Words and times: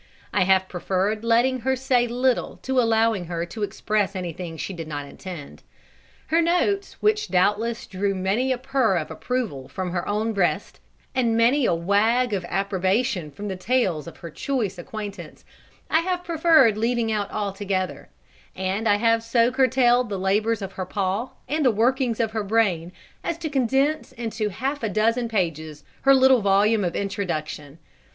I 0.33 0.45
have 0.45 0.67
preferred 0.67 1.23
letting 1.23 1.59
her 1.59 1.75
say 1.75 2.07
little 2.07 2.57
to 2.63 2.79
allowing 2.81 3.25
her 3.25 3.45
to 3.45 3.61
express 3.61 4.15
anything 4.15 4.57
she 4.57 4.73
did 4.73 4.87
not 4.87 5.05
intend. 5.05 5.61
Her 6.29 6.41
notes, 6.41 6.93
which, 7.03 7.27
doubtless, 7.29 7.85
drew 7.85 8.15
many 8.15 8.51
a 8.51 8.57
purr 8.57 8.97
of 8.97 9.11
approval 9.11 9.67
from 9.67 9.91
her 9.91 10.07
own 10.07 10.33
breast, 10.33 10.79
and 11.13 11.37
many 11.37 11.67
a 11.67 11.75
wag 11.75 12.33
of 12.33 12.43
approbation 12.49 13.29
from 13.29 13.47
the 13.47 13.55
tails 13.55 14.07
of 14.07 14.17
her 14.17 14.31
choice 14.31 14.79
acquaintance, 14.79 15.45
I 15.87 15.99
have 15.99 16.23
preferred 16.23 16.79
leaving 16.79 17.11
out 17.11 17.29
altogether; 17.31 18.09
and 18.55 18.89
I 18.89 18.95
have 18.95 19.21
so 19.21 19.51
curtailed 19.51 20.09
the 20.09 20.17
labours 20.17 20.63
of 20.63 20.71
her 20.73 20.85
paw, 20.87 21.29
and 21.47 21.63
the 21.63 21.69
workings 21.69 22.19
of 22.19 22.31
her 22.31 22.43
brain, 22.43 22.91
as 23.23 23.37
to 23.37 23.51
condense 23.51 24.13
into 24.13 24.49
half 24.49 24.81
a 24.81 24.89
dozen 24.89 25.29
pages 25.29 25.83
her 26.01 26.15
little 26.15 26.41
volume 26.41 26.83
of 26.83 26.95
introduction. 26.95 27.77